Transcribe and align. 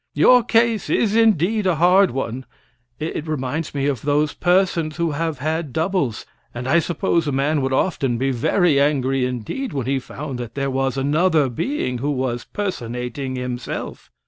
"Your 0.15 0.41
case 0.43 0.89
is 0.89 1.15
indeed 1.15 1.67
a 1.67 1.75
hard 1.75 2.09
one. 2.09 2.47
It 2.97 3.27
reminds 3.27 3.75
me 3.75 3.85
of 3.85 4.01
those 4.01 4.33
persons 4.33 4.95
who 4.97 5.11
have 5.11 5.37
had 5.37 5.71
doubles, 5.73 6.25
and 6.55 6.67
I 6.67 6.79
suppose 6.79 7.27
a 7.27 7.31
man 7.31 7.61
would 7.61 7.71
often 7.71 8.17
be 8.17 8.31
very 8.31 8.79
angry 8.81 9.27
indeed 9.27 9.73
when 9.73 9.85
he 9.85 9.99
found 9.99 10.39
that 10.39 10.55
there 10.55 10.71
was 10.71 10.97
another 10.97 11.49
being 11.49 11.99
who 11.99 12.09
was 12.09 12.45
personating 12.45 13.35
himself." 13.35 14.09